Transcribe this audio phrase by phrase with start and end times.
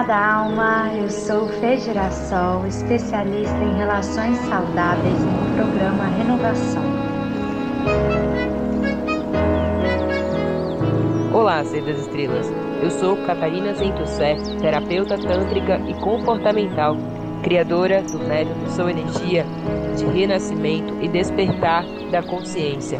[0.00, 6.82] Amada alma, eu sou Fê Girassol, especialista em relações saudáveis no programa Renovação.
[11.34, 12.50] Olá, Ser das Estrelas.
[12.82, 16.96] Eu sou Catarina Zentussé, terapeuta tântrica e comportamental,
[17.42, 19.44] criadora do método Sou Energia
[19.98, 22.98] de renascimento e despertar da consciência.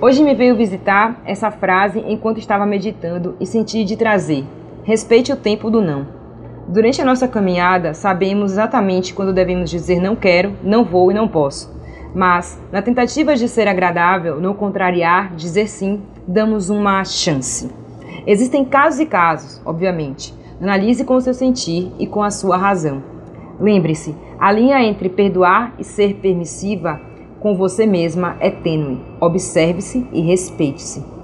[0.00, 4.46] Hoje me veio visitar essa frase enquanto estava meditando e senti de trazer
[4.86, 6.06] Respeite o tempo do não.
[6.68, 11.26] Durante a nossa caminhada, sabemos exatamente quando devemos dizer não quero, não vou e não
[11.26, 11.74] posso.
[12.14, 17.68] Mas, na tentativa de ser agradável, não contrariar, dizer sim, damos uma chance.
[18.24, 20.32] Existem casos e casos, obviamente.
[20.60, 23.02] Analise com o seu sentir e com a sua razão.
[23.58, 27.00] Lembre-se, a linha entre perdoar e ser permissiva
[27.40, 29.00] com você mesma é tênue.
[29.20, 31.15] Observe-se e respeite-se.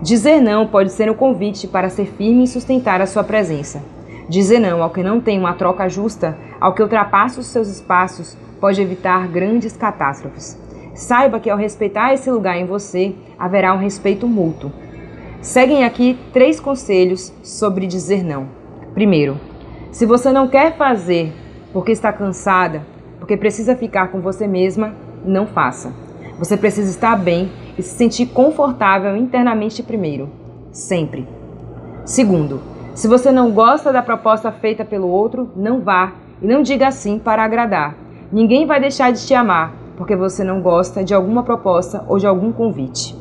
[0.00, 3.82] Dizer não pode ser um convite para ser firme e sustentar a sua presença.
[4.28, 8.36] Dizer não ao que não tem uma troca justa, ao que ultrapassa os seus espaços,
[8.60, 10.56] pode evitar grandes catástrofes.
[10.94, 14.70] Saiba que ao respeitar esse lugar em você, haverá um respeito mútuo.
[15.40, 18.48] Seguem aqui três conselhos sobre dizer não.
[18.94, 19.40] Primeiro,
[19.90, 21.32] se você não quer fazer
[21.72, 22.82] porque está cansada,
[23.18, 25.92] porque precisa ficar com você mesma, não faça.
[26.38, 30.28] Você precisa estar bem e se sentir confortável internamente primeiro,
[30.72, 31.26] sempre.
[32.04, 32.60] Segundo,
[32.94, 36.12] se você não gosta da proposta feita pelo outro, não vá
[36.42, 37.94] e não diga sim para agradar.
[38.32, 42.26] Ninguém vai deixar de te amar porque você não gosta de alguma proposta ou de
[42.26, 43.16] algum convite.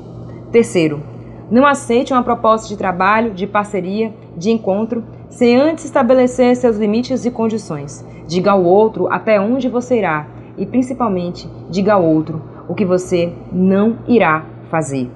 [0.52, 1.02] Terceiro,
[1.50, 7.26] não aceite uma proposta de trabalho, de parceria, de encontro, sem antes estabelecer seus limites
[7.26, 8.06] e condições.
[8.28, 13.34] Diga ao outro até onde você irá e, principalmente, diga ao outro o que você
[13.52, 15.10] não irá fazer.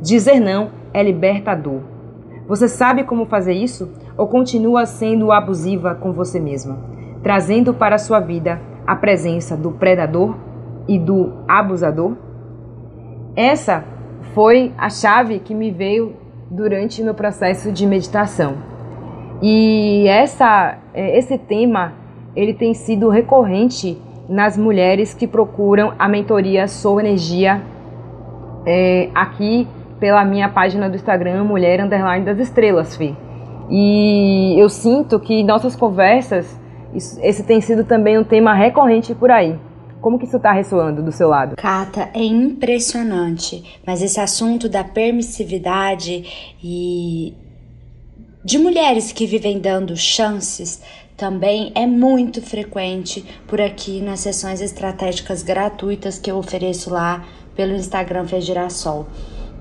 [0.00, 1.80] Dizer não é libertador.
[2.46, 6.78] Você sabe como fazer isso ou continua sendo abusiva com você mesma,
[7.22, 10.36] trazendo para a sua vida a presença do predador
[10.88, 12.16] e do abusador?
[13.34, 13.84] Essa
[14.34, 16.14] foi a chave que me veio
[16.50, 18.56] durante meu processo de meditação.
[19.40, 21.94] E essa, é, esse tema
[22.36, 27.60] ele tem sido recorrente nas mulheres que procuram a mentoria Sou Energia
[28.66, 29.66] é, aqui
[29.98, 33.14] pela minha página do Instagram, Mulher Underline das Estrelas, Fê.
[33.70, 36.58] E eu sinto que nossas conversas,
[36.92, 39.58] isso, esse tem sido também um tema recorrente por aí.
[40.00, 41.54] Como que isso está ressoando do seu lado?
[41.56, 47.34] Cata, é impressionante, mas esse assunto da permissividade e
[48.44, 50.82] de mulheres que vivem dando chances
[51.22, 57.24] também é muito frequente por aqui nas sessões estratégicas gratuitas que eu ofereço lá
[57.54, 59.06] pelo Instagram Fez Girassol.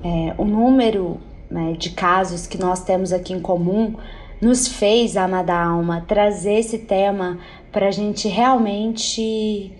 [0.03, 1.21] É, o número
[1.51, 3.93] né, de casos que nós temos aqui em comum
[4.41, 7.37] nos fez, amada alma, trazer esse tema
[7.71, 9.71] para a gente realmente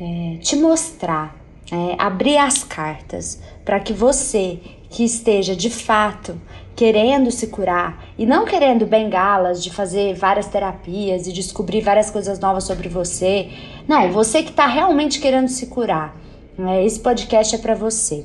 [0.00, 1.36] é, te mostrar,
[1.70, 6.40] é, abrir as cartas para que você que esteja de fato
[6.78, 12.38] querendo se curar e não querendo bengalas de fazer várias terapias e descobrir várias coisas
[12.38, 13.50] novas sobre você.
[13.88, 16.16] Não, você que está realmente querendo se curar.
[16.56, 16.86] Né?
[16.86, 18.24] Esse podcast é para você.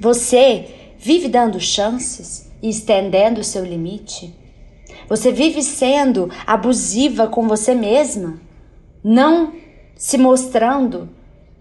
[0.00, 4.34] Você vive dando chances e estendendo o seu limite?
[5.06, 8.40] Você vive sendo abusiva com você mesma?
[9.04, 9.52] Não
[9.94, 11.10] se mostrando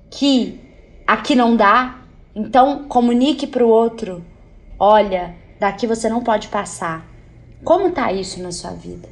[0.09, 0.57] que
[1.06, 2.01] aqui não dá?
[2.33, 4.23] Então comunique para o outro:
[4.79, 7.06] olha, daqui você não pode passar.
[7.63, 9.07] Como está isso na sua vida?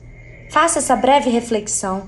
[0.52, 2.04] Faça essa breve reflexão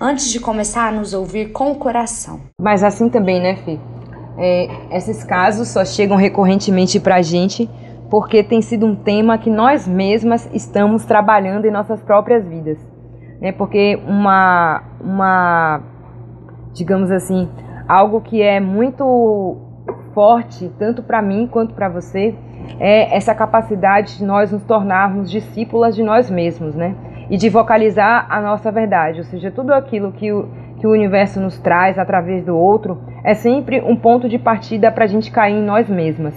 [0.00, 2.40] antes de começar a nos ouvir com o coração.
[2.60, 3.78] Mas assim também, né, Fih?
[4.36, 7.70] É, esses casos só chegam recorrentemente para a gente
[8.10, 12.78] porque tem sido um tema que nós mesmas estamos trabalhando em nossas próprias vidas.
[13.40, 13.52] Né?
[13.52, 15.82] Porque uma, uma,
[16.72, 17.48] digamos assim,
[17.86, 19.56] algo que é muito
[20.12, 22.34] forte, tanto para mim quanto para você,
[22.78, 26.94] é essa capacidade de nós nos tornarmos discípulas de nós mesmos, né?
[27.30, 31.40] E de vocalizar a nossa verdade, ou seja, tudo aquilo que o, que o universo
[31.40, 35.54] nos traz através do outro é sempre um ponto de partida para a gente cair
[35.54, 36.34] em nós mesmas.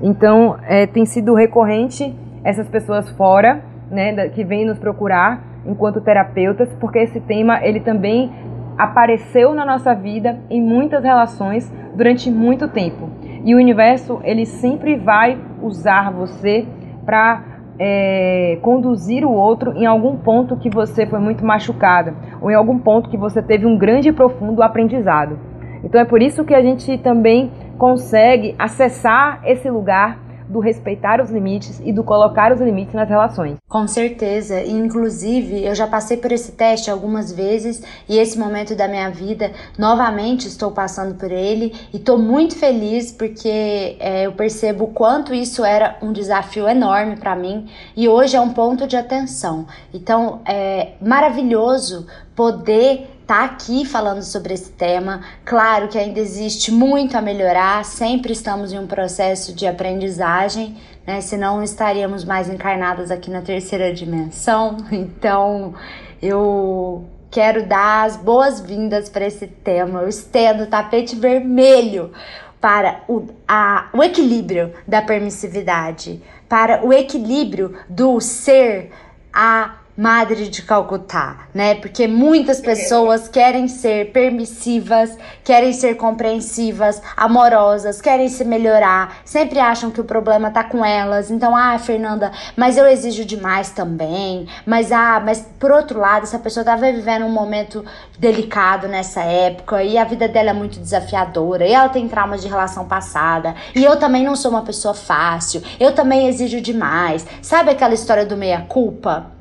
[0.00, 2.14] Então, é, tem sido recorrente
[2.44, 8.30] essas pessoas fora, né, que vêm nos procurar enquanto terapeutas, porque esse tema ele também
[8.76, 13.10] apareceu na nossa vida em muitas relações durante muito tempo.
[13.44, 16.66] E o universo ele sempre vai usar você
[17.04, 17.42] para
[17.78, 22.78] é, conduzir o outro em algum ponto que você foi muito machucada ou em algum
[22.78, 25.38] ponto que você teve um grande e profundo aprendizado.
[25.84, 31.30] Então é por isso que a gente também consegue acessar esse lugar do respeitar os
[31.30, 33.56] limites e do colocar os limites nas relações.
[33.68, 38.88] Com certeza, inclusive eu já passei por esse teste algumas vezes e esse momento da
[38.88, 44.84] minha vida novamente estou passando por ele e estou muito feliz porque é, eu percebo
[44.84, 48.96] o quanto isso era um desafio enorme para mim e hoje é um ponto de
[48.96, 49.66] atenção.
[49.92, 55.20] Então é maravilhoso poder tá aqui falando sobre esse tema.
[55.44, 61.20] Claro que ainda existe muito a melhorar, sempre estamos em um processo de aprendizagem, né?
[61.20, 64.78] Senão estaríamos mais encarnadas aqui na terceira dimensão.
[64.90, 65.74] Então,
[66.22, 70.00] eu quero dar as boas-vindas para esse tema.
[70.00, 72.12] Eu estendo o tapete vermelho
[72.58, 78.90] para o, a, o equilíbrio da permissividade, para o equilíbrio do ser
[79.32, 81.74] a Madre de Calcutá, né?
[81.74, 89.90] Porque muitas pessoas querem ser permissivas, querem ser compreensivas, amorosas, querem se melhorar, sempre acham
[89.90, 91.32] que o problema tá com elas.
[91.32, 94.46] Então, ah, Fernanda, mas eu exijo demais também.
[94.64, 97.84] Mas ah, mas por outro lado, essa pessoa tava vivendo um momento
[98.20, 102.46] delicado nessa época e a vida dela é muito desafiadora, e ela tem traumas de
[102.46, 105.60] relação passada, e eu também não sou uma pessoa fácil.
[105.80, 107.26] Eu também exijo demais.
[107.42, 109.37] Sabe aquela história do meia culpa?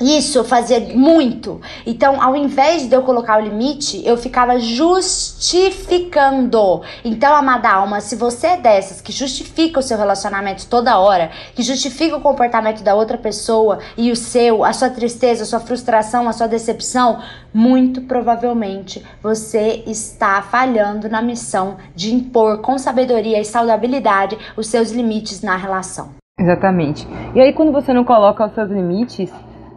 [0.00, 1.60] Isso eu fazia muito.
[1.84, 6.82] Então, ao invés de eu colocar o limite, eu ficava justificando.
[7.04, 11.62] Então, amada alma, se você é dessas que justifica o seu relacionamento toda hora, que
[11.62, 16.28] justifica o comportamento da outra pessoa e o seu, a sua tristeza, a sua frustração,
[16.28, 17.20] a sua decepção,
[17.52, 24.92] muito provavelmente você está falhando na missão de impor com sabedoria e saudabilidade os seus
[24.92, 26.10] limites na relação.
[26.38, 27.08] Exatamente.
[27.34, 29.32] E aí, quando você não coloca os seus limites,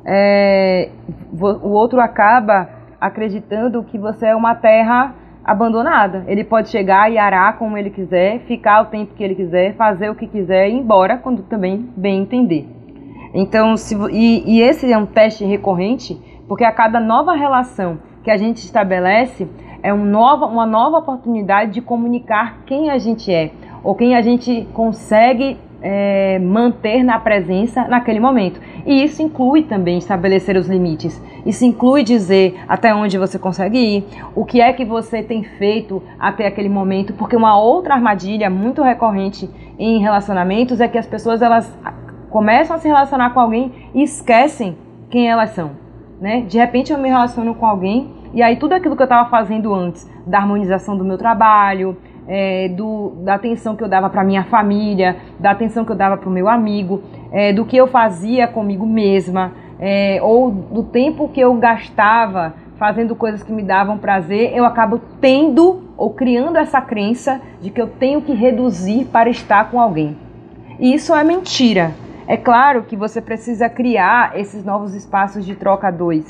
[0.06, 0.90] é,
[1.34, 2.70] o outro acaba
[3.00, 6.24] acreditando que você é uma terra abandonada.
[6.28, 10.10] Ele pode chegar e arar como ele quiser, ficar o tempo que ele quiser, fazer
[10.10, 12.68] o que quiser e ir embora quando também bem entender.
[13.34, 18.30] Então, se, e, e esse é um teste recorrente, porque a cada nova relação que
[18.30, 19.48] a gente estabelece
[19.82, 23.52] é um nova, uma nova oportunidade de comunicar quem a gente é,
[23.84, 28.62] ou quem a gente consegue é, manter na presença naquele momento.
[28.86, 31.22] E isso inclui também estabelecer os limites.
[31.46, 34.06] Isso inclui dizer até onde você consegue ir,
[34.36, 38.84] o que é que você tem feito até aquele momento, porque uma outra armadilha muito
[38.84, 39.50] recorrente
[39.80, 41.72] em relacionamentos é que as pessoas elas
[42.30, 44.78] começam a se relacionar com alguém e esquecem
[45.10, 45.72] quem elas são.
[46.20, 46.42] Né?
[46.42, 49.74] De repente eu me relaciono com alguém e aí tudo aquilo que eu estava fazendo
[49.74, 51.98] antes, da harmonização do meu trabalho,
[52.28, 56.18] é, do, da atenção que eu dava para minha família, da atenção que eu dava
[56.18, 57.02] para o meu amigo,
[57.32, 63.16] é, do que eu fazia comigo mesma, é, ou do tempo que eu gastava fazendo
[63.16, 67.88] coisas que me davam prazer, eu acabo tendo ou criando essa crença de que eu
[67.88, 70.18] tenho que reduzir para estar com alguém.
[70.80, 71.92] E isso é mentira.
[72.28, 76.26] É claro que você precisa criar esses novos espaços de troca dois.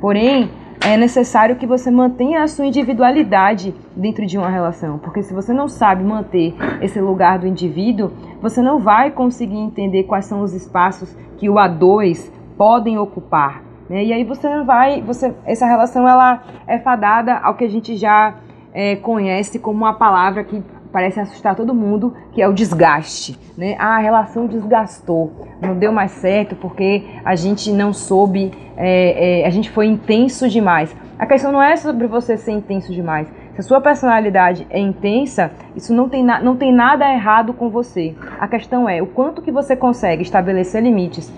[0.00, 0.50] Porém,
[0.84, 5.52] é necessário que você mantenha a sua individualidade dentro de uma relação, porque se você
[5.52, 10.52] não sabe manter esse lugar do indivíduo, você não vai conseguir entender quais são os
[10.52, 13.62] espaços que o A2 podem ocupar.
[13.88, 14.04] Né?
[14.04, 18.34] E aí você vai, você, essa relação ela é fadada ao que a gente já
[18.74, 20.62] é, conhece como uma palavra que
[20.92, 23.38] parece assustar todo mundo, que é o desgaste.
[23.56, 23.74] Né?
[23.78, 29.46] Ah, a relação desgastou, não deu mais certo porque a gente não soube, é, é,
[29.46, 30.94] a gente foi intenso demais.
[31.18, 33.28] A questão não é sobre você ser intenso demais.
[33.54, 38.14] Se a sua personalidade é intensa, isso não tem, não tem nada errado com você.
[38.40, 41.32] A questão é o quanto que você consegue estabelecer limites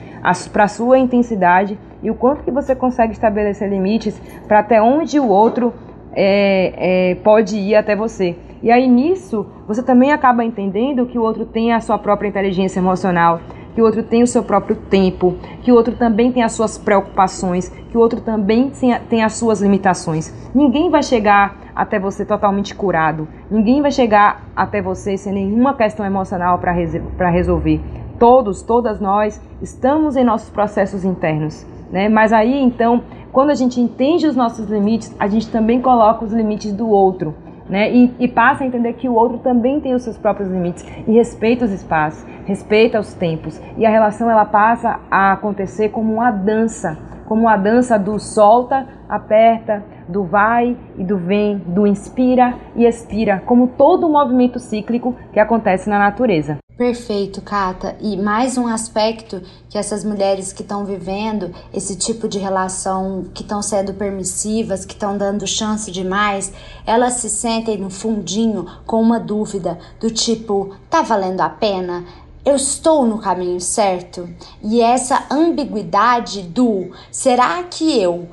[0.53, 5.19] para a sua intensidade e o quanto que você consegue estabelecer limites para até onde
[5.19, 5.75] o outro
[6.15, 8.37] é, é, pode ir até você.
[8.65, 12.81] E aí nisso, você também acaba entendendo que o outro tem a sua própria inteligência
[12.81, 13.41] emocional,
[13.75, 16.79] que o outro tem o seu próprio tempo, que o outro também tem as suas
[16.79, 18.73] preocupações, que o outro também
[19.11, 20.33] tem as suas limitações.
[20.55, 23.29] Ninguém vai chegar até você totalmente curado.
[23.51, 27.83] Ninguém vai chegar até você sem nenhuma questão emocional para resolver.
[28.19, 31.67] Todos, todas nós estamos em nossos processos internos.
[31.93, 32.09] Né?
[32.09, 36.33] Mas aí então, quando a gente entende os nossos limites, a gente também coloca os
[36.33, 37.91] limites do outro né?
[37.91, 41.13] E, e, passa a entender que o outro também tem os seus próprios limites e
[41.13, 43.61] respeita os espaços, respeita os tempos.
[43.77, 48.87] E a relação ela passa a acontecer como uma dança, como uma dança do solta,
[49.09, 55.15] aperta, do vai e do vem, do inspira e expira, como todo o movimento cíclico
[55.33, 56.64] que acontece na natureza.
[56.77, 57.97] Perfeito, Kata.
[58.01, 63.43] E mais um aspecto que essas mulheres que estão vivendo esse tipo de relação, que
[63.43, 66.53] estão sendo permissivas, que estão dando chance demais,
[66.85, 72.05] elas se sentem no fundinho com uma dúvida do tipo: tá valendo a pena?
[72.45, 74.29] eu estou no caminho certo?
[74.63, 78.29] E essa ambiguidade do será que eu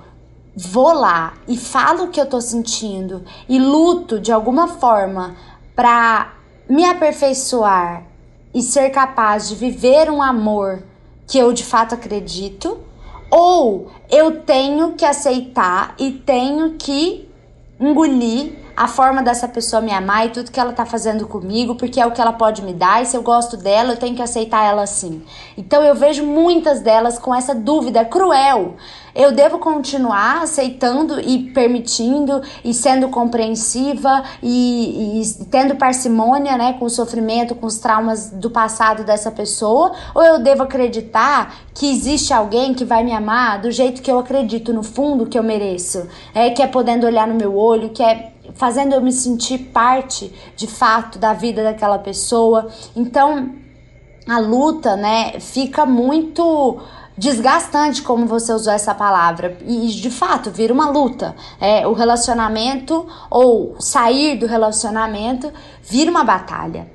[0.54, 5.34] vou lá e falo o que eu tô sentindo e luto de alguma forma
[5.74, 6.34] para
[6.68, 8.11] me aperfeiçoar
[8.54, 10.84] e ser capaz de viver um amor
[11.28, 12.78] que eu de fato acredito,
[13.30, 17.30] ou eu tenho que aceitar e tenho que
[17.80, 22.02] engolir a forma dessa pessoa me amar e tudo que ela tá fazendo comigo, porque
[22.02, 24.24] é o que ela pode me dar, e se eu gosto dela, eu tenho que
[24.24, 25.22] aceitar ela assim.
[25.56, 28.74] Então eu vejo muitas delas com essa dúvida cruel.
[29.14, 36.86] Eu devo continuar aceitando e permitindo e sendo compreensiva e, e tendo parcimônia, né, com
[36.86, 42.34] o sofrimento, com os traumas do passado dessa pessoa, ou eu devo acreditar que existe
[42.34, 46.08] alguém que vai me amar do jeito que eu acredito no fundo que eu mereço,
[46.34, 50.34] é que é podendo olhar no meu olho, que é fazendo eu me sentir parte
[50.56, 52.68] de fato da vida daquela pessoa.
[52.96, 53.56] Então,
[54.28, 56.80] a luta, né, fica muito
[57.18, 59.58] desgastante como você usou essa palavra.
[59.66, 61.36] E de fato vira uma luta.
[61.60, 65.52] É o relacionamento ou sair do relacionamento
[65.84, 66.90] vira uma batalha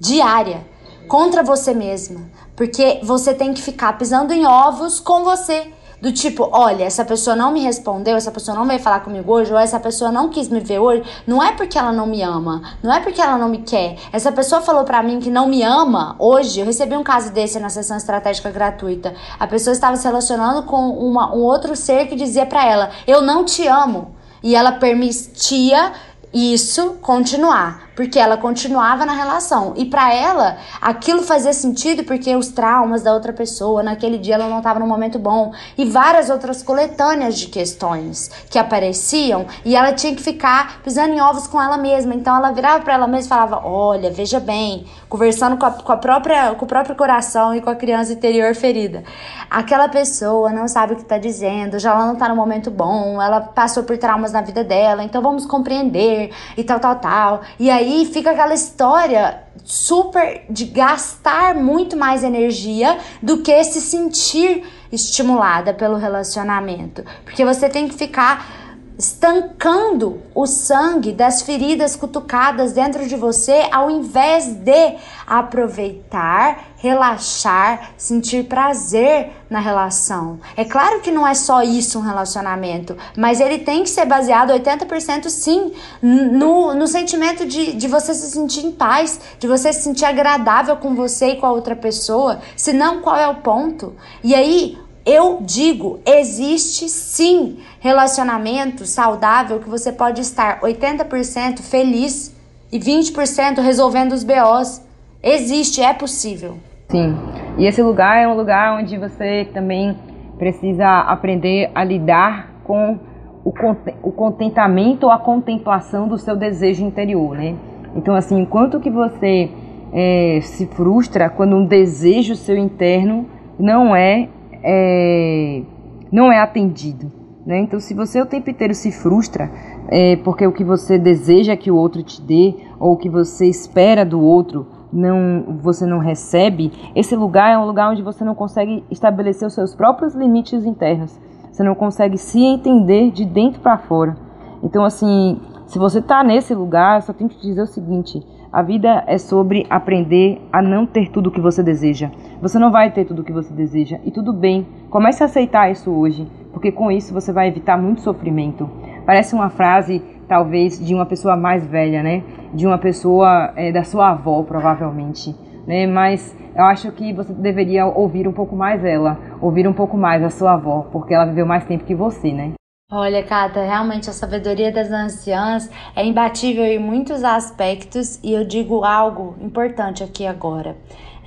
[0.00, 0.66] diária
[1.08, 2.30] contra você mesma.
[2.56, 7.34] Porque você tem que ficar pisando em ovos com você do tipo, olha, essa pessoa
[7.34, 10.48] não me respondeu, essa pessoa não veio falar comigo hoje, ou essa pessoa não quis
[10.48, 13.48] me ver hoje, não é porque ela não me ama, não é porque ela não
[13.48, 13.96] me quer.
[14.12, 16.60] Essa pessoa falou para mim que não me ama hoje.
[16.60, 19.14] Eu recebi um caso desse na sessão estratégica gratuita.
[19.38, 23.20] A pessoa estava se relacionando com uma, um outro ser que dizia para ela: "Eu
[23.22, 24.14] não te amo".
[24.42, 25.92] E ela permitia
[26.32, 29.74] isso continuar, porque ela continuava na relação.
[29.76, 34.48] E para ela, aquilo fazia sentido porque os traumas da outra pessoa, naquele dia ela
[34.48, 39.92] não estava num momento bom, e várias outras coletâneas de questões que apareciam, e ela
[39.92, 42.14] tinha que ficar pisando em ovos com ela mesma.
[42.14, 45.90] Então ela virava para ela mesma e falava: "Olha, veja bem", conversando com a, com
[45.90, 49.02] a própria com o próprio coração e com a criança interior ferida.
[49.50, 53.20] Aquela pessoa não sabe o que está dizendo, já ela não está no momento bom,
[53.20, 57.40] ela passou por traumas na vida dela, então vamos compreender e tal, tal, tal.
[57.58, 64.64] E aí fica aquela história super de gastar muito mais energia do que se sentir
[64.90, 67.04] estimulada pelo relacionamento.
[67.24, 68.67] Porque você tem que ficar
[68.98, 78.44] estancando o sangue das feridas cutucadas dentro de você, ao invés de aproveitar, relaxar, sentir
[78.44, 80.40] prazer na relação.
[80.56, 84.52] É claro que não é só isso um relacionamento, mas ele tem que ser baseado
[84.52, 89.82] 80% sim no, no sentimento de, de você se sentir em paz, de você se
[89.82, 92.40] sentir agradável com você e com a outra pessoa.
[92.56, 93.94] Senão, qual é o ponto?
[94.24, 94.76] E aí,
[95.08, 102.34] eu digo, existe sim relacionamento saudável que você pode estar 80% feliz
[102.72, 104.84] e 20% resolvendo os BOs.
[105.22, 106.58] Existe, é possível.
[106.88, 107.16] Sim.
[107.56, 109.96] E esse lugar é um lugar onde você também
[110.38, 112.98] precisa aprender a lidar com
[113.44, 117.56] o contentamento ou a contemplação do seu desejo interior, né?
[117.96, 119.50] Então, assim, enquanto que você
[119.92, 123.26] é, se frustra quando um desejo seu interno
[123.58, 124.28] não é
[124.62, 125.62] é,
[126.10, 127.10] não é atendido.
[127.48, 127.60] Né?
[127.60, 129.50] Então, se você o tempo inteiro se frustra
[129.88, 133.46] é, porque o que você deseja que o outro te dê ou o que você
[133.46, 138.34] espera do outro não você não recebe, esse lugar é um lugar onde você não
[138.34, 141.18] consegue estabelecer os seus próprios limites internos.
[141.50, 144.14] Você não consegue se entender de dentro para fora.
[144.62, 148.62] Então, assim, se você está nesse lugar, só tenho que te dizer o seguinte: a
[148.62, 152.10] vida é sobre aprender a não ter tudo o que você deseja.
[152.40, 154.66] Você não vai ter tudo o que você deseja e tudo bem.
[154.88, 158.68] Comece a aceitar isso hoje, porque com isso você vai evitar muito sofrimento.
[159.04, 162.22] Parece uma frase, talvez, de uma pessoa mais velha, né?
[162.54, 165.36] De uma pessoa é, da sua avó, provavelmente.
[165.66, 165.86] Né?
[165.86, 170.22] Mas eu acho que você deveria ouvir um pouco mais ela, ouvir um pouco mais
[170.22, 172.57] a sua avó, porque ela viveu mais tempo que você, né?
[172.90, 178.82] Olha, Cata, realmente a sabedoria das anciãs é imbatível em muitos aspectos e eu digo
[178.82, 180.74] algo importante aqui agora.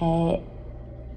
[0.02, 0.40] É,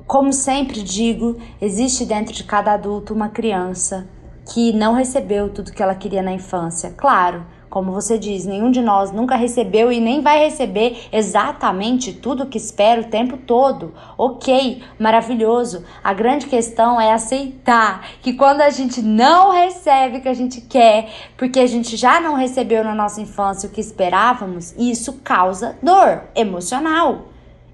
[0.06, 4.06] como sempre digo, existe dentro de cada adulto uma criança
[4.52, 6.90] que não recebeu tudo que ela queria na infância.
[6.90, 12.46] Claro, como você diz, nenhum de nós nunca recebeu e nem vai receber exatamente tudo
[12.46, 13.92] que espera o tempo todo.
[14.16, 15.84] Ok, maravilhoso.
[16.02, 20.60] A grande questão é aceitar que quando a gente não recebe o que a gente
[20.60, 25.76] quer, porque a gente já não recebeu na nossa infância o que esperávamos, isso causa
[25.82, 27.22] dor emocional.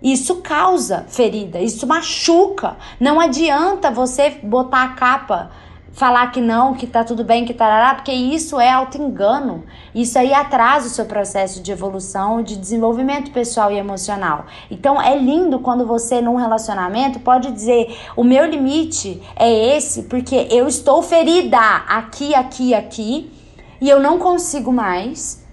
[0.03, 2.79] Isso causa ferida, isso machuca.
[2.99, 5.51] Não adianta você botar a capa
[5.93, 9.65] falar que não, que tá tudo bem, que tarará, porque isso é auto-engano.
[9.95, 14.47] Isso aí atrasa o seu processo de evolução, de desenvolvimento pessoal e emocional.
[14.71, 20.49] Então é lindo quando você, num relacionamento, pode dizer: o meu limite é esse, porque
[20.51, 23.33] eu estou ferida aqui, aqui, aqui,
[23.81, 25.45] e eu não consigo mais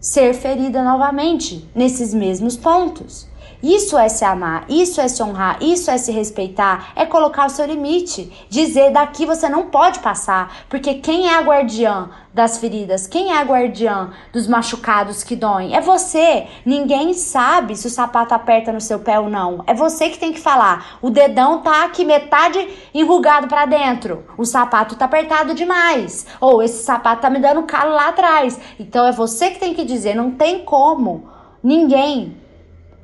[0.00, 3.29] ser ferida novamente nesses mesmos pontos.
[3.62, 7.50] Isso é se amar, isso é se honrar, isso é se respeitar, é colocar o
[7.50, 13.06] seu limite, dizer daqui você não pode passar, porque quem é a guardiã das feridas,
[13.06, 15.74] quem é a guardiã dos machucados que doem?
[15.74, 16.46] É você.
[16.64, 19.64] Ninguém sabe se o sapato aperta no seu pé ou não.
[19.66, 20.98] É você que tem que falar.
[21.02, 24.24] O dedão tá aqui metade enrugado para dentro.
[24.38, 26.26] O sapato tá apertado demais.
[26.40, 28.58] Ou esse sapato tá me dando calo lá atrás.
[28.78, 31.28] Então é você que tem que dizer, não tem como
[31.62, 32.36] ninguém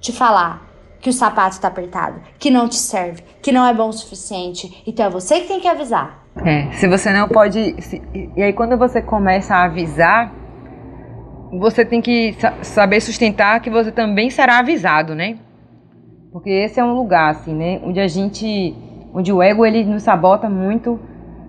[0.00, 0.66] te falar
[1.00, 4.82] que o sapato está apertado, que não te serve, que não é bom o suficiente.
[4.86, 6.24] Então é você que tem que avisar.
[6.44, 7.80] É, se você não pode.
[7.80, 8.02] Se,
[8.36, 10.32] e aí quando você começa a avisar,
[11.52, 15.38] você tem que saber sustentar que você também será avisado, né?
[16.32, 17.80] Porque esse é um lugar, assim, né?
[17.82, 18.74] Onde a gente.
[19.14, 21.00] Onde o ego ele nos sabota muito,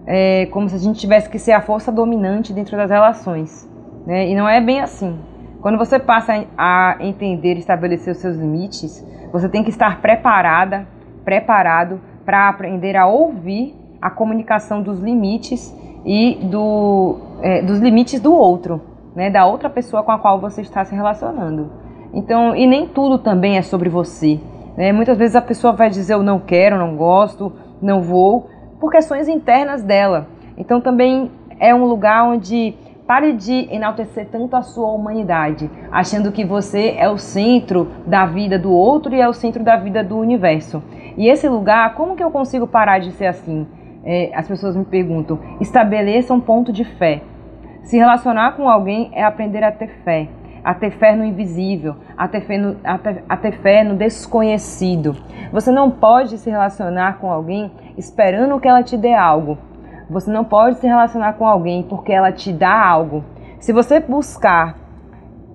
[0.05, 3.69] é, como se a gente tivesse que ser a força dominante dentro das relações.
[4.05, 4.29] Né?
[4.29, 5.19] E não é bem assim.
[5.61, 10.87] Quando você passa a entender estabelecer os seus limites, você tem que estar preparada,
[11.25, 18.33] preparado para aprender a ouvir a comunicação dos limites e do, é, dos limites do
[18.33, 18.81] outro,
[19.15, 21.71] né, da outra pessoa com a qual você está se relacionando.
[22.13, 24.39] Então, e nem tudo também é sobre você.
[24.77, 24.91] Né?
[24.91, 28.49] Muitas vezes a pessoa vai dizer eu não quero, não gosto, não vou,
[28.79, 30.27] por questões internas dela.
[30.55, 32.75] Então também é um lugar onde
[33.07, 38.59] Pare de enaltecer tanto a sua humanidade, achando que você é o centro da vida
[38.59, 40.83] do outro e é o centro da vida do universo.
[41.15, 43.65] E esse lugar, como que eu consigo parar de ser assim?
[44.03, 45.39] É, as pessoas me perguntam.
[45.61, 47.21] Estabeleça um ponto de fé.
[47.83, 50.27] Se relacionar com alguém é aprender a ter fé,
[50.61, 53.95] a ter fé no invisível, a ter fé no, a ter, a ter fé no
[53.95, 55.15] desconhecido.
[55.53, 59.57] Você não pode se relacionar com alguém esperando que ela te dê algo.
[60.09, 63.23] Você não pode se relacionar com alguém porque ela te dá algo.
[63.59, 64.77] Se você buscar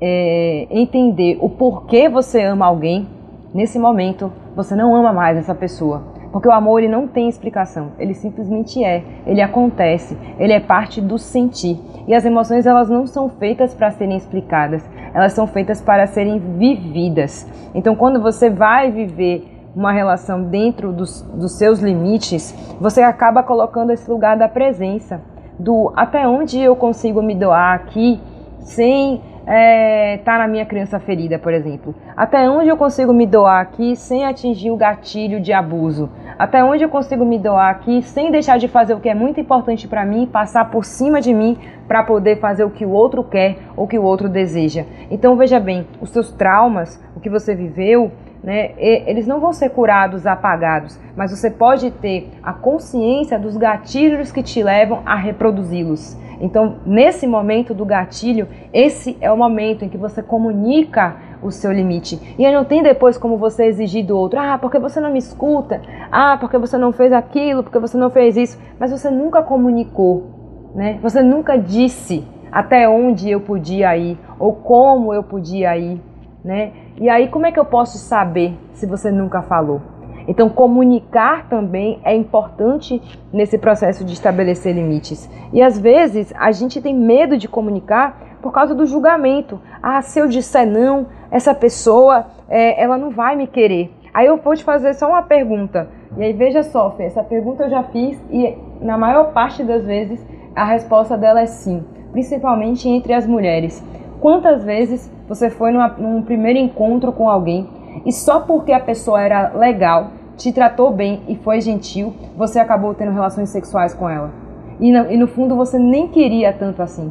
[0.00, 3.09] é, entender o porquê você ama alguém,
[3.55, 6.12] nesse momento você não ama mais essa pessoa.
[6.33, 11.00] Porque o amor ele não tem explicação, ele simplesmente é, ele acontece, ele é parte
[11.00, 11.79] do sentir.
[12.09, 14.83] E as emoções elas não são feitas para serem explicadas,
[15.14, 17.46] elas são feitas para serem vividas.
[17.74, 23.90] Então quando você vai viver uma relação dentro dos, dos seus limites, você acaba colocando
[23.90, 25.20] esse lugar da presença,
[25.58, 28.20] do até onde eu consigo me doar aqui
[28.61, 31.94] sem estar é, tá na minha criança ferida, por exemplo.
[32.16, 36.08] Até onde eu consigo me doar aqui sem atingir o gatilho de abuso.
[36.38, 39.40] Até onde eu consigo me doar aqui sem deixar de fazer o que é muito
[39.40, 41.58] importante para mim, passar por cima de mim
[41.88, 44.85] para poder fazer o que o outro quer ou que o outro deseja.
[45.11, 49.70] Então veja bem, os seus traumas, o que você viveu, né, eles não vão ser
[49.70, 56.18] curados, apagados, mas você pode ter a consciência dos gatilhos que te levam a reproduzi-los.
[56.40, 61.72] Então, nesse momento do gatilho, esse é o momento em que você comunica o seu
[61.72, 62.18] limite.
[62.37, 65.20] E aí não tem depois como você exigir do outro, ah, porque você não me
[65.20, 69.40] escuta, ah, porque você não fez aquilo, porque você não fez isso, mas você nunca
[69.42, 70.98] comunicou, né?
[71.00, 76.00] Você nunca disse até onde eu podia ir ou como eu podia ir,
[76.44, 76.72] né?
[76.96, 79.81] E aí, como é que eu posso saber se você nunca falou?
[80.28, 83.02] Então, comunicar também é importante
[83.33, 85.28] nesse processo de estabelecer limites.
[85.52, 89.61] E às vezes a gente tem medo de comunicar por causa do julgamento.
[89.83, 93.92] Ah, se eu disser não, essa pessoa é, ela não vai me querer.
[94.12, 95.88] Aí eu vou te fazer só uma pergunta.
[96.16, 99.85] E aí veja só, Fê, essa pergunta eu já fiz e na maior parte das
[99.85, 100.24] vezes
[100.55, 103.83] a resposta dela é sim, principalmente entre as mulheres.
[104.20, 107.66] Quantas vezes você foi numa, num primeiro encontro com alguém
[108.05, 112.95] e só porque a pessoa era legal, te tratou bem e foi gentil, você acabou
[112.95, 114.31] tendo relações sexuais com ela?
[114.79, 117.11] E no, e no fundo você nem queria tanto assim.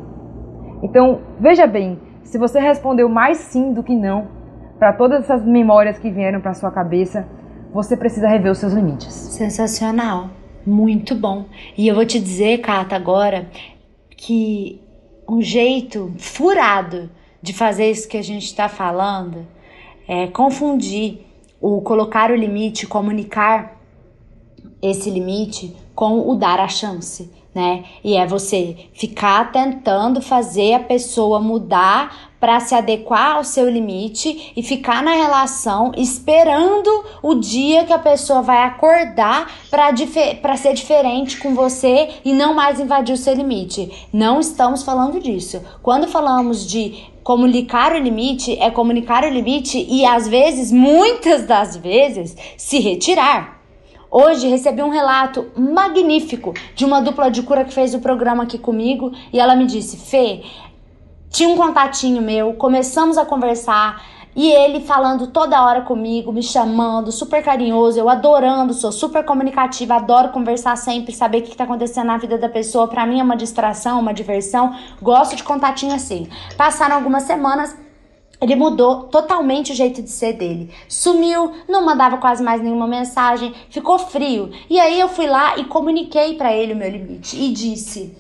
[0.83, 4.27] Então, veja bem, se você respondeu mais sim do que não
[4.77, 7.27] para todas essas memórias que vieram para sua cabeça,
[7.73, 9.13] você precisa rever os seus limites.
[9.13, 10.29] Sensacional.
[10.65, 11.45] Muito bom.
[11.77, 13.47] E eu vou te dizer, Cata, agora
[14.15, 14.81] que
[15.27, 17.09] um jeito furado
[17.41, 19.47] de fazer isso que a gente está falando
[20.07, 21.25] é confundir
[21.59, 23.79] o colocar o limite, comunicar
[24.81, 27.29] esse limite com o dar a chance.
[27.53, 27.83] Né?
[28.03, 34.51] E é você ficar tentando fazer a pessoa mudar para se adequar ao seu limite
[34.55, 36.89] e ficar na relação esperando
[37.21, 42.79] o dia que a pessoa vai acordar para ser diferente com você e não mais
[42.79, 44.07] invadir o seu limite.
[44.11, 45.61] Não estamos falando disso.
[45.83, 51.77] Quando falamos de comunicar o limite, é comunicar o limite e às vezes, muitas das
[51.77, 53.60] vezes, se retirar.
[54.13, 58.57] Hoje recebi um relato magnífico de uma dupla de cura que fez o programa aqui
[58.57, 60.43] comigo e ela me disse: Fê,
[61.29, 64.03] tinha um contatinho meu, começamos a conversar
[64.35, 69.95] e ele falando toda hora comigo, me chamando, super carinhoso, eu adorando, sou super comunicativa,
[69.95, 72.89] adoro conversar sempre, saber o que está acontecendo na vida da pessoa.
[72.89, 74.75] Para mim é uma distração, uma diversão.
[75.01, 76.27] Gosto de contatinho assim.
[76.57, 77.77] Passaram algumas semanas,
[78.41, 80.71] ele mudou totalmente o jeito de ser dele.
[80.89, 84.49] Sumiu, não mandava quase mais nenhuma mensagem, ficou frio.
[84.67, 88.17] E aí eu fui lá e comuniquei para ele o meu limite e disse: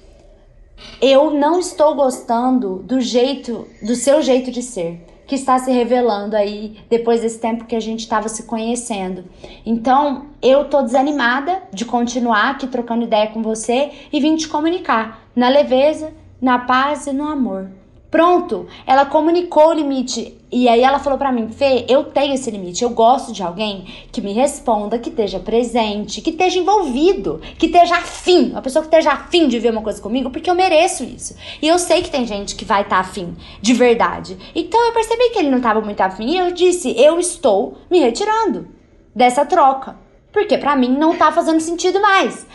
[1.01, 6.35] "Eu não estou gostando do jeito, do seu jeito de ser." que está se revelando
[6.35, 9.23] aí depois desse tempo que a gente estava se conhecendo.
[9.65, 15.25] Então, eu tô desanimada de continuar aqui trocando ideia com você e vim te comunicar
[15.33, 17.71] na leveza, na paz e no amor.
[18.11, 20.37] Pronto, ela comunicou o limite.
[20.51, 22.83] E aí ela falou para mim, Fê, eu tenho esse limite.
[22.83, 27.95] Eu gosto de alguém que me responda, que esteja presente, que esteja envolvido, que esteja
[27.95, 28.51] afim.
[28.51, 31.37] Uma pessoa que esteja afim de ver uma coisa comigo, porque eu mereço isso.
[31.61, 34.37] E eu sei que tem gente que vai estar tá afim, de verdade.
[34.53, 37.99] Então eu percebi que ele não estava muito afim e eu disse, eu estou me
[37.99, 38.67] retirando
[39.15, 39.95] dessa troca.
[40.33, 42.45] Porque para mim não tá fazendo sentido mais.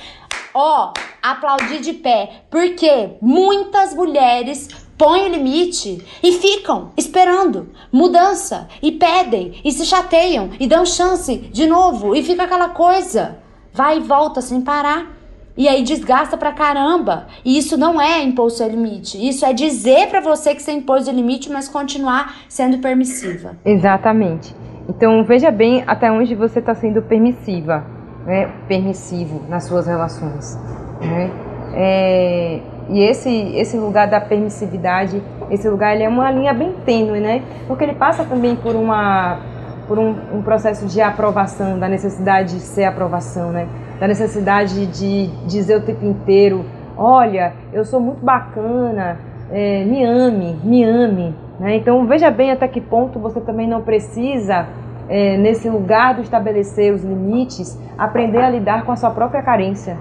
[0.53, 2.45] Ó, oh, aplaudir de pé.
[2.51, 10.51] Porque muitas mulheres põem o limite e ficam esperando mudança e pedem e se chateiam
[10.59, 13.39] e dão chance de novo e fica aquela coisa.
[13.73, 15.15] Vai e volta sem parar.
[15.57, 17.27] E aí desgasta pra caramba.
[17.45, 19.17] E isso não é impor seu limite.
[19.17, 23.57] Isso é dizer para você que você impôs o limite, mas continuar sendo permissiva.
[23.65, 24.55] Exatamente.
[24.89, 27.85] Então veja bem até onde você está sendo permissiva,
[28.27, 28.53] né?
[28.69, 30.57] permissivo nas suas relações.
[31.01, 31.31] Né?
[31.75, 35.20] É, e esse, esse lugar da permissividade,
[35.51, 37.42] esse lugar ele é uma linha bem tênue, né?
[37.66, 39.40] Porque ele passa também por, uma,
[39.88, 43.66] por um, um processo de aprovação, da necessidade de ser aprovação, né?
[43.99, 46.64] Da necessidade de dizer o tempo inteiro,
[46.96, 49.18] olha, eu sou muito bacana,
[49.51, 51.35] é, me ame, me ame.
[51.59, 51.77] Né?
[51.77, 54.66] Então veja bem até que ponto você também não precisa,
[55.09, 59.96] é, nesse lugar do estabelecer os limites, aprender a lidar com a sua própria carência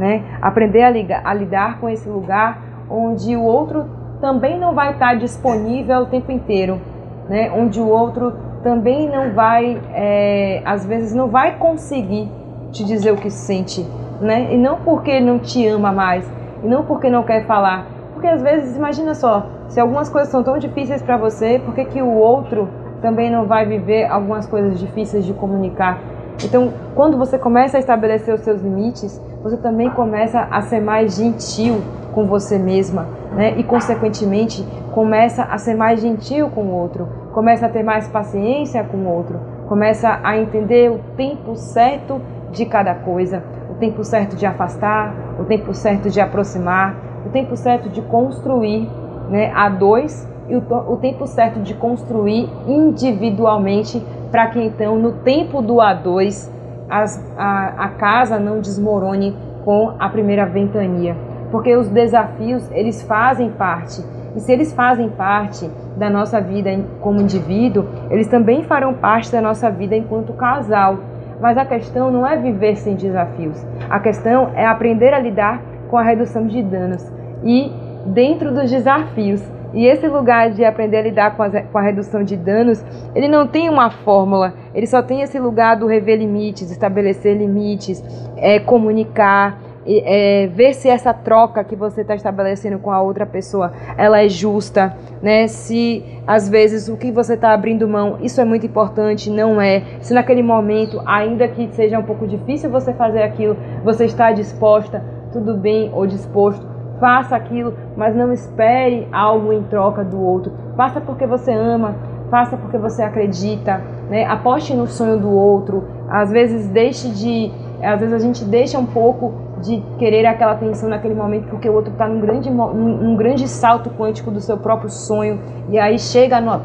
[0.00, 0.24] né?
[0.40, 2.58] Aprender a, ligar, a lidar com esse lugar
[2.88, 3.84] onde o outro
[4.18, 6.80] também não vai estar disponível o tempo inteiro,
[7.28, 7.52] né?
[7.54, 8.32] Onde o outro
[8.62, 12.30] também não vai, é, às vezes não vai conseguir
[12.72, 13.86] te dizer o que sente,
[14.22, 14.54] né?
[14.54, 16.26] E não porque não te ama mais,
[16.64, 20.42] e não porque não quer falar, porque às vezes imagina só, se algumas coisas são
[20.42, 22.70] tão difíceis para você, por que, que o outro
[23.02, 25.98] também não vai viver algumas coisas difíceis de comunicar?
[26.44, 31.16] Então, quando você começa a estabelecer os seus limites, você também começa a ser mais
[31.16, 31.80] gentil
[32.12, 33.54] com você mesma, né?
[33.56, 38.82] E consequentemente começa a ser mais gentil com o outro, começa a ter mais paciência
[38.84, 44.34] com o outro, começa a entender o tempo certo de cada coisa, o tempo certo
[44.34, 48.90] de afastar, o tempo certo de aproximar, o tempo certo de construir,
[49.28, 49.52] né?
[49.54, 55.62] A dois e o, o tempo certo de construir individualmente para que então no tempo
[55.62, 56.50] do A2
[56.88, 61.16] as, a, a casa não desmorone com a primeira ventania,
[61.50, 64.02] porque os desafios eles fazem parte
[64.34, 69.40] e se eles fazem parte da nossa vida como indivíduo, eles também farão parte da
[69.40, 70.98] nossa vida enquanto casal.
[71.40, 73.64] Mas a questão não é viver sem desafios.
[73.88, 77.04] A questão é aprender a lidar com a redução de danos.
[77.42, 77.72] E
[78.06, 82.24] dentro dos desafios, e esse lugar de aprender a lidar com a, com a, redução
[82.24, 86.70] de danos, ele não tem uma fórmula, ele só tem esse lugar do rever limites,
[86.70, 88.02] estabelecer limites,
[88.36, 93.72] é, comunicar, é, ver se essa troca que você está estabelecendo com a outra pessoa,
[93.96, 95.46] ela é justa, né?
[95.46, 99.82] Se às vezes o que você está abrindo mão, isso é muito importante, não é.
[100.00, 105.02] Se naquele momento, ainda que seja um pouco difícil você fazer aquilo, você está disposta,
[105.32, 106.69] tudo bem ou disposto
[107.00, 110.52] faça aquilo, mas não espere algo em troca do outro.
[110.76, 111.96] Faça porque você ama,
[112.30, 114.24] faça porque você acredita, né?
[114.26, 115.88] Aposte no sonho do outro.
[116.08, 117.50] Às vezes deixe de,
[117.82, 119.32] às vezes a gente deixa um pouco
[119.62, 123.90] de querer aquela atenção naquele momento porque o outro está num grande, num, grande salto
[123.90, 126.62] quântico do seu próprio sonho e aí chega a, no,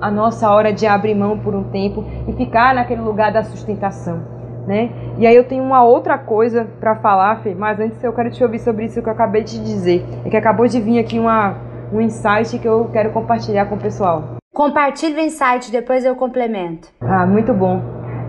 [0.00, 4.39] a nossa hora de abrir mão por um tempo e ficar naquele lugar da sustentação.
[4.66, 4.90] Né?
[5.18, 8.42] E aí eu tenho uma outra coisa para falar, Fê, mas antes eu quero te
[8.42, 10.04] ouvir sobre isso que eu acabei de dizer.
[10.24, 11.56] É que acabou de vir aqui uma,
[11.92, 14.36] um insight que eu quero compartilhar com o pessoal.
[14.52, 16.88] Compartilhe o insight, depois eu complemento.
[17.00, 17.80] Ah, muito bom.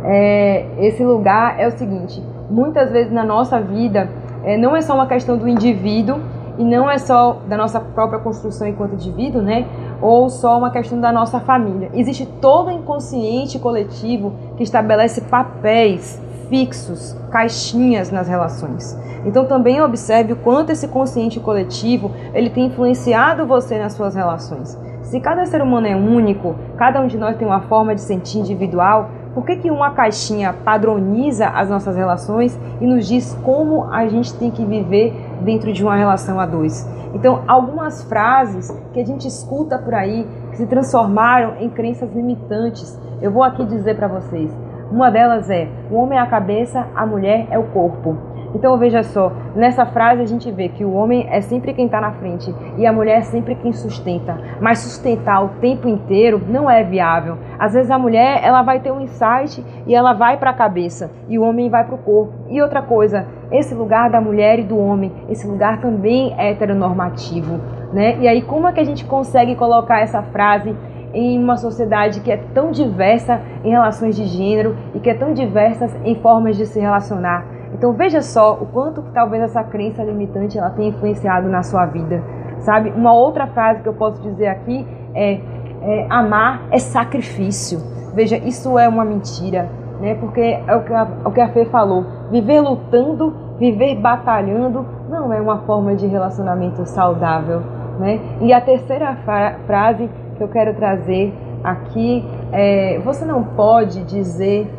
[0.03, 4.09] É, esse lugar é o seguinte: muitas vezes na nossa vida
[4.43, 6.19] é, não é só uma questão do indivíduo
[6.57, 9.65] e não é só da nossa própria construção enquanto indivíduo, né?
[10.01, 11.91] Ou só uma questão da nossa família.
[11.93, 16.19] Existe todo o inconsciente coletivo que estabelece papéis
[16.51, 18.97] fixos, caixinhas nas relações.
[19.25, 24.77] Então também observe o quanto esse consciente coletivo ele tem influenciado você nas suas relações.
[25.03, 28.39] Se cada ser humano é único, cada um de nós tem uma forma de sentir
[28.39, 34.07] individual, por que, que uma caixinha padroniza as nossas relações e nos diz como a
[34.07, 36.87] gente tem que viver dentro de uma relação a dois?
[37.13, 42.99] Então, algumas frases que a gente escuta por aí que se transformaram em crenças limitantes,
[43.21, 44.51] eu vou aqui dizer para vocês.
[44.91, 48.17] Uma delas é: o homem é a cabeça, a mulher é o corpo.
[48.53, 52.01] Então veja só, nessa frase a gente vê que o homem é sempre quem está
[52.01, 54.37] na frente e a mulher é sempre quem sustenta.
[54.59, 57.37] Mas sustentar o tempo inteiro não é viável.
[57.57, 61.11] Às vezes a mulher ela vai ter um insight e ela vai para a cabeça
[61.29, 62.33] e o homem vai para o corpo.
[62.49, 67.59] E outra coisa, esse lugar da mulher e do homem, esse lugar também é heteronormativo,
[67.93, 68.17] né?
[68.19, 70.75] E aí como é que a gente consegue colocar essa frase
[71.13, 75.33] em uma sociedade que é tão diversa em relações de gênero e que é tão
[75.33, 77.60] diversa em formas de se relacionar?
[77.73, 81.85] Então veja só o quanto que talvez essa crença limitante ela tenha influenciado na sua
[81.85, 82.23] vida,
[82.59, 82.89] sabe?
[82.91, 85.39] Uma outra frase que eu posso dizer aqui é,
[85.81, 87.79] é amar é sacrifício.
[88.13, 90.15] Veja, isso é uma mentira, né?
[90.15, 94.85] Porque é o que a, é o que a Fê falou, viver lutando, viver batalhando
[95.09, 97.61] não é uma forma de relacionamento saudável,
[97.99, 98.19] né?
[98.41, 104.69] E a terceira fra frase que eu quero trazer aqui é: você não pode dizer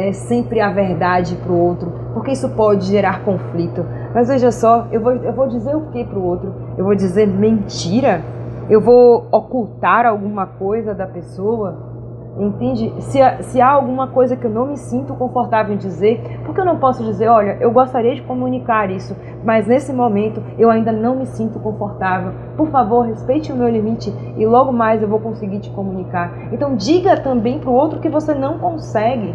[0.00, 3.84] é, sempre a verdade para o outro, porque isso pode gerar conflito.
[4.14, 6.54] Mas veja só, eu vou, eu vou dizer o que para o outro?
[6.78, 8.22] Eu vou dizer mentira?
[8.70, 11.90] Eu vou ocultar alguma coisa da pessoa?
[12.38, 12.94] Entende?
[13.00, 16.60] Se, se há alguma coisa que eu não me sinto confortável em dizer, por que
[16.60, 20.92] eu não posso dizer, olha, eu gostaria de comunicar isso, mas nesse momento eu ainda
[20.92, 22.32] não me sinto confortável.
[22.56, 26.32] Por favor, respeite o meu limite e logo mais eu vou conseguir te comunicar.
[26.52, 29.34] Então diga também para o outro que você não consegue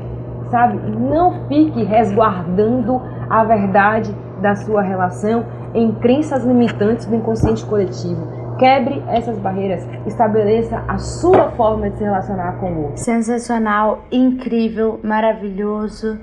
[0.49, 0.77] sabe?
[0.97, 8.55] Não fique resguardando a verdade da sua relação em crenças limitantes do inconsciente coletivo.
[8.57, 12.97] Quebre essas barreiras, estabeleça a sua forma de se relacionar com o outro.
[12.97, 16.17] Sensacional, incrível, maravilhoso.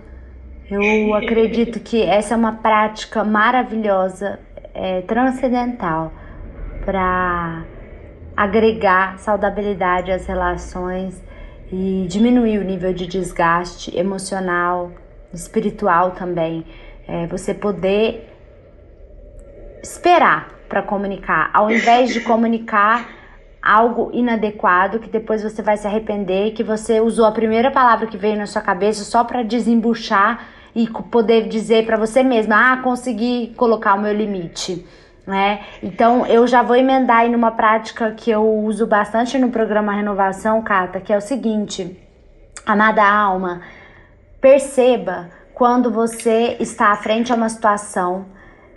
[0.70, 4.38] Eu acredito que essa é uma prática maravilhosa,
[4.74, 6.10] é, transcendental
[6.86, 7.64] para
[8.34, 11.22] agregar saudabilidade às relações
[11.72, 14.92] e diminuir o nível de desgaste emocional,
[15.32, 16.66] espiritual também.
[17.08, 18.28] É, você poder
[19.82, 23.08] esperar para comunicar, ao invés de comunicar
[23.60, 28.16] algo inadequado que depois você vai se arrepender, que você usou a primeira palavra que
[28.16, 33.54] veio na sua cabeça só para desembuchar e poder dizer para você mesma: "Ah, consegui
[33.56, 34.86] colocar o meu limite"
[35.26, 35.60] né?
[35.82, 40.62] Então eu já vou emendar aí numa prática que eu uso bastante no programa Renovação,
[40.62, 41.96] Cata, que é o seguinte:
[42.66, 43.62] amada alma,
[44.40, 48.26] perceba quando você está à frente a uma situação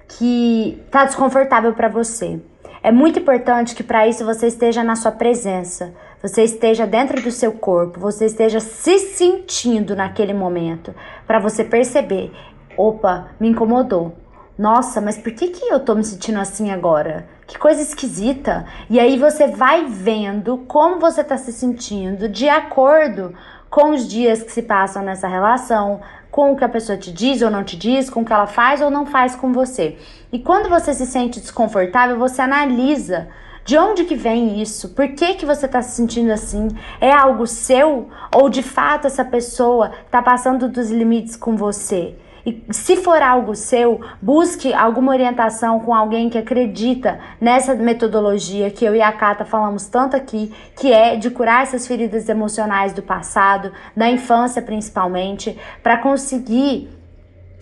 [0.07, 2.39] que está desconfortável para você.
[2.83, 7.31] É muito importante que para isso você esteja na sua presença, você esteja dentro do
[7.31, 10.93] seu corpo, você esteja se sentindo naquele momento,
[11.25, 12.31] para você perceber,
[12.77, 14.15] opa, me incomodou
[14.57, 17.27] nossa, mas por que, que eu tô me sentindo assim agora?
[17.45, 18.65] Que coisa esquisita.
[18.89, 23.33] E aí você vai vendo como você tá se sentindo de acordo
[23.69, 25.99] com os dias que se passam nessa relação,
[26.31, 28.47] com o que a pessoa te diz ou não te diz, com o que ela
[28.47, 29.97] faz ou não faz com você.
[30.31, 33.27] E quando você se sente desconfortável, você analisa
[33.65, 34.89] de onde que vem isso?
[34.89, 36.69] Por que que você está se sentindo assim?
[37.01, 42.15] É algo seu ou de fato essa pessoa está passando dos limites com você?
[42.45, 48.85] E se for algo seu, busque alguma orientação com alguém que acredita nessa metodologia que
[48.85, 53.01] eu e a Kata falamos tanto aqui, que é de curar essas feridas emocionais do
[53.01, 56.95] passado, da infância principalmente, para conseguir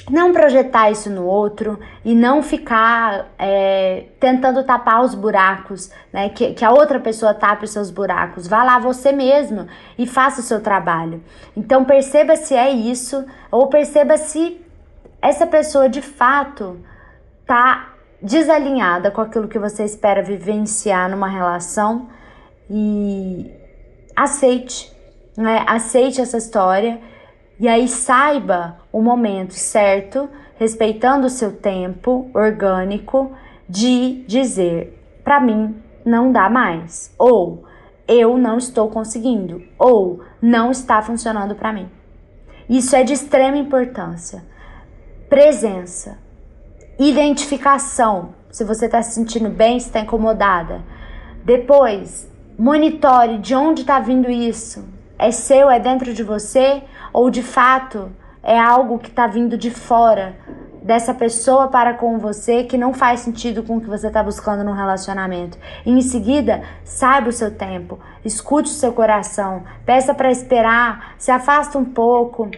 [0.10, 6.30] não projetar isso no outro e não ficar é, tentando tapar os buracos, né?
[6.30, 8.48] Que, que a outra pessoa tape os seus buracos.
[8.48, 9.66] Vá lá você mesmo
[9.98, 11.24] e faça o seu trabalho.
[11.56, 14.63] Então perceba se é isso ou perceba se
[15.24, 16.78] essa pessoa de fato
[17.46, 22.10] tá desalinhada com aquilo que você espera vivenciar numa relação
[22.70, 23.50] e
[24.16, 24.92] aceite,
[25.38, 25.64] né?
[25.66, 27.02] Aceite essa história
[27.60, 33.32] E aí saiba o momento certo, respeitando o seu tempo orgânico,
[33.70, 37.64] de dizer: para mim não dá mais, ou
[38.08, 41.90] eu não estou conseguindo, ou não está funcionando para mim.
[42.68, 44.44] Isso é de extrema importância.
[45.34, 46.20] Presença,
[47.00, 50.84] identificação, se você está se sentindo bem, se está incomodada.
[51.44, 54.88] Depois, monitore de onde está vindo isso.
[55.18, 58.12] É seu, é dentro de você, ou de fato
[58.44, 60.36] é algo que está vindo de fora
[60.84, 64.64] dessa pessoa para com você que não faz sentido com o que você está buscando
[64.64, 65.58] no relacionamento.
[65.84, 71.32] E em seguida, saiba o seu tempo, escute o seu coração, peça para esperar, se
[71.32, 72.52] afasta um pouco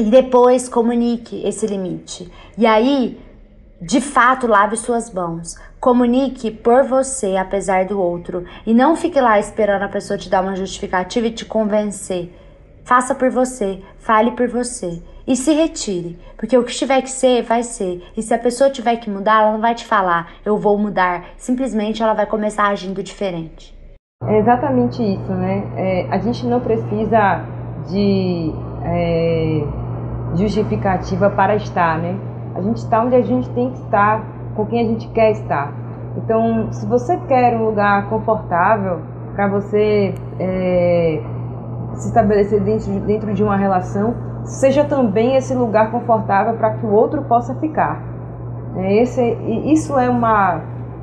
[0.00, 2.30] e depois comunique esse limite.
[2.56, 3.20] E aí,
[3.80, 5.56] de fato, lave suas mãos.
[5.78, 8.44] Comunique por você, apesar do outro.
[8.66, 12.34] E não fique lá esperando a pessoa te dar uma justificativa e te convencer.
[12.82, 17.42] Faça por você, fale por você e se retire, porque o que tiver que ser,
[17.42, 18.02] vai ser.
[18.16, 21.24] E se a pessoa tiver que mudar, ela não vai te falar, eu vou mudar.
[21.36, 23.78] Simplesmente ela vai começar agindo diferente.
[24.24, 25.62] É exatamente isso, né?
[25.76, 27.44] É, a gente não precisa
[27.88, 28.52] de
[28.84, 29.62] é,
[30.34, 32.18] justificativa para estar, né?
[32.54, 35.72] A gente está onde a gente tem que estar, com quem a gente quer estar.
[36.16, 39.00] Então, se você quer um lugar confortável
[39.34, 41.22] para você é,
[41.94, 44.14] se estabelecer dentro, dentro de uma relação,
[44.44, 48.02] seja também esse lugar confortável para que o outro possa ficar.
[48.76, 49.22] É, esse,
[49.72, 50.60] isso é uma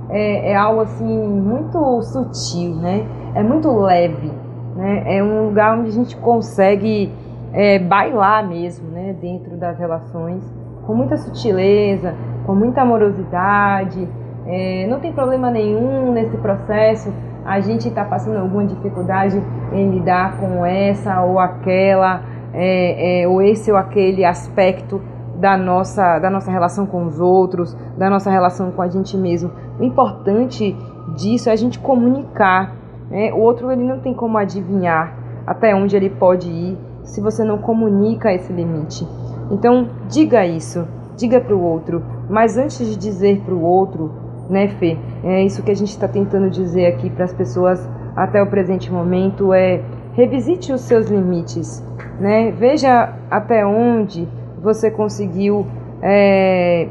[0.09, 3.05] é, é, algo assim muito sutil, né?
[3.35, 4.31] É muito leve,
[4.75, 5.17] né?
[5.17, 7.11] É um lugar onde a gente consegue
[7.57, 9.15] é, bailar mesmo, né?
[9.19, 10.43] Dentro das relações,
[10.85, 12.13] com muita sutileza,
[12.45, 14.07] com muita amorosidade.
[14.45, 17.11] É, não tem problema nenhum nesse processo.
[17.43, 19.41] A gente está passando alguma dificuldade
[19.73, 22.21] em lidar com essa ou aquela
[22.53, 25.01] é, é, ou esse ou aquele aspecto
[25.35, 29.51] da nossa, da nossa relação com os outros, da nossa relação com a gente mesmo.
[29.79, 30.77] O importante
[31.15, 32.75] disso é a gente comunicar.
[33.09, 33.33] Né?
[33.33, 35.17] O outro ele não tem como adivinhar
[35.47, 39.07] até onde ele pode ir se você não comunica esse limite.
[39.49, 42.03] Então, diga isso, diga para o outro.
[42.29, 44.11] Mas antes de dizer para o outro,
[44.49, 44.97] né, Fê?
[45.23, 48.91] É isso que a gente está tentando dizer aqui para as pessoas até o presente
[48.91, 49.81] momento é
[50.13, 51.85] revisite os seus limites,
[52.19, 52.51] né?
[52.51, 54.27] Veja até onde
[54.59, 55.67] você conseguiu
[56.01, 56.89] é,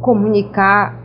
[0.00, 0.98] comunicar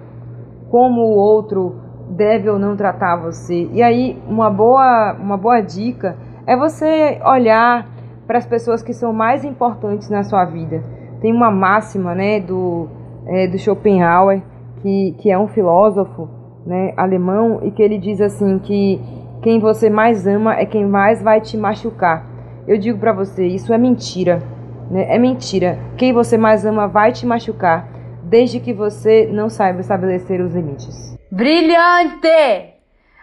[0.70, 1.76] como o outro
[2.10, 3.70] deve ou não tratar você.
[3.74, 6.16] E aí, uma boa, uma boa dica
[6.52, 7.88] é você olhar
[8.28, 10.84] para as pessoas que são mais importantes na sua vida.
[11.22, 12.90] Tem uma máxima né, do,
[13.26, 14.42] é, do Schopenhauer,
[14.82, 16.28] que, que é um filósofo
[16.66, 19.00] né, alemão, e que ele diz assim que
[19.42, 22.28] quem você mais ama é quem mais vai te machucar.
[22.68, 24.44] Eu digo para você, isso é mentira.
[24.90, 25.06] Né?
[25.08, 25.80] É mentira.
[25.96, 27.88] Quem você mais ama vai te machucar,
[28.26, 31.18] desde que você não saiba estabelecer os limites.
[31.32, 32.76] Brilhante!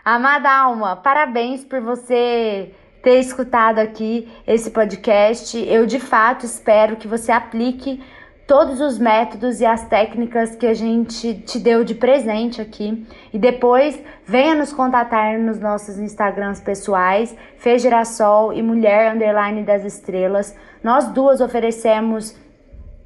[0.03, 5.59] Amada alma, parabéns por você ter escutado aqui esse podcast.
[5.59, 8.03] Eu de fato espero que você aplique
[8.47, 13.07] todos os métodos e as técnicas que a gente te deu de presente aqui.
[13.33, 19.85] E depois venha nos contatar nos nossos Instagrams pessoais, Fê Girassol e Mulher Underline das
[19.85, 20.57] Estrelas.
[20.83, 22.35] Nós duas oferecemos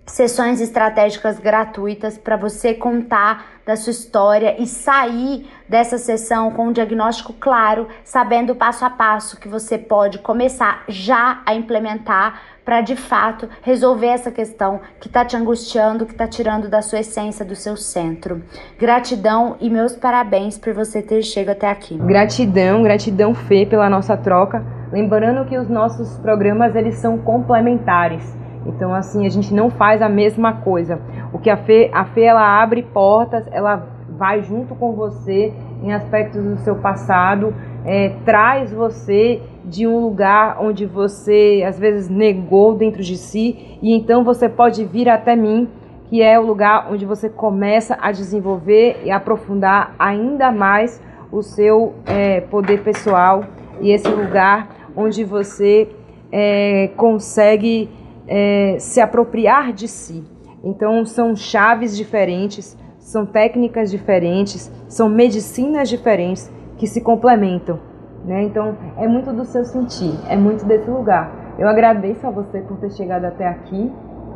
[0.07, 6.73] sessões estratégicas gratuitas para você contar da sua história e sair dessa sessão com um
[6.73, 12.95] diagnóstico claro, sabendo passo a passo que você pode começar já a implementar para de
[12.95, 17.57] fato resolver essa questão que está te angustiando, que está tirando da sua essência, do
[17.57, 18.43] seu centro.
[18.79, 21.97] Gratidão e meus parabéns por você ter chegado até aqui.
[21.99, 24.65] Gratidão, gratidão Fê pela nossa troca.
[24.93, 28.42] Lembrando que os nossos programas eles são complementares.
[28.67, 31.01] Então assim, a gente não faz a mesma coisa.
[31.33, 35.93] O que a Fê, a Fê ela abre portas, ela vai junto com você em
[35.93, 42.75] aspectos do seu passado, é, traz você de um lugar onde você às vezes negou
[42.75, 45.69] dentro de si, e então você pode vir até mim,
[46.05, 51.95] que é o lugar onde você começa a desenvolver e aprofundar ainda mais o seu
[52.07, 53.45] é, poder pessoal,
[53.81, 55.89] e esse lugar onde você
[56.31, 57.89] é, consegue
[58.27, 60.25] é, se apropriar de si.
[60.65, 67.79] Então, são chaves diferentes, são técnicas diferentes, são medicinas diferentes que se complementam.
[68.25, 68.45] Né?
[68.45, 71.55] Então, é muito do seu sentir, é muito desse lugar.
[71.59, 73.91] Eu agradeço a você por ter chegado até aqui,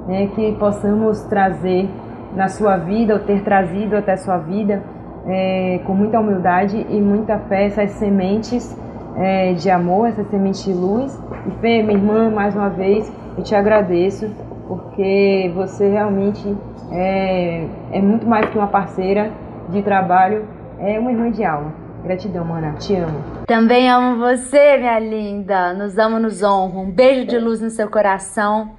[0.08, 0.26] né?
[0.34, 1.88] que possamos trazer
[2.34, 4.82] na sua vida, ou ter trazido até a sua vida,
[5.26, 8.76] é, com muita humildade e muita fé, essas sementes
[9.16, 11.18] é, de amor, essa semente de luz.
[11.46, 14.30] E Fê, minha irmã, mais uma vez, eu te agradeço,
[14.66, 16.56] porque você realmente
[16.90, 19.32] é, é muito mais que uma parceira
[19.68, 20.44] de trabalho,
[20.78, 21.72] é uma irmã de alma.
[22.04, 22.74] Gratidão, mana.
[22.74, 23.18] Te amo.
[23.46, 25.74] Também amo você, minha linda.
[25.74, 26.82] Nos amo, nos honro.
[26.82, 28.76] Um beijo de luz no seu coração.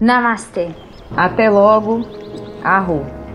[0.00, 0.70] Namastê.
[1.16, 2.00] Até logo.
[2.64, 3.25] Arro.